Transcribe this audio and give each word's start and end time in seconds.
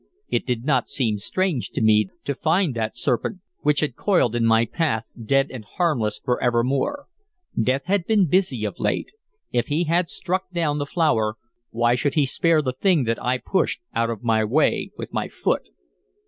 It 0.29 0.47
did 0.47 0.63
not 0.63 0.89
seem 0.89 1.19
strange 1.19 1.69
to 1.75 1.79
me 1.81 2.07
to 2.25 2.33
find 2.33 2.73
that 2.73 2.97
serpent, 2.97 3.37
which 3.59 3.81
had 3.81 3.95
coiled 3.95 4.35
in 4.35 4.47
my 4.47 4.65
path, 4.65 5.11
dead 5.23 5.51
and 5.51 5.63
harmless 5.63 6.19
for 6.25 6.41
evermore. 6.41 7.05
Death 7.61 7.83
had 7.85 8.07
been 8.07 8.25
busy 8.25 8.65
of 8.65 8.79
late; 8.79 9.09
if 9.51 9.67
he 9.67 9.87
struck 10.07 10.49
down 10.49 10.79
the 10.79 10.87
flower, 10.87 11.35
why 11.69 11.93
should 11.93 12.15
he 12.15 12.25
spare 12.25 12.63
the 12.63 12.73
thing 12.73 13.03
that 13.03 13.23
I 13.23 13.37
pushed 13.37 13.79
out 13.93 14.09
of 14.09 14.23
my 14.23 14.43
way 14.43 14.89
with 14.97 15.13
my 15.13 15.27
foot? 15.27 15.67